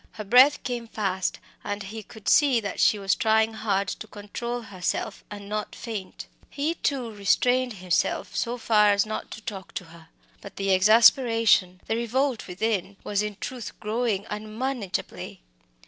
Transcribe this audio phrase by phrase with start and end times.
[0.13, 4.61] Her breath came fast, and he could see that she was trying hard to control
[4.61, 6.25] herself and not to faint.
[6.49, 10.07] He, too, restrained himself so far as not to talk to her.
[10.41, 15.43] But the exasperation, the revolt within, was in truth growing unmanageably.